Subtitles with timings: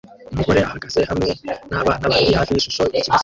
[0.33, 1.29] Umugore ahagaze hamwe
[1.69, 3.19] nabana babiri hafi yishusho yikimasa